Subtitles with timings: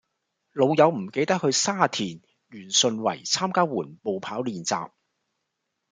[0.53, 4.89] 老友唔記得去沙田源順圍參加緩步跑練習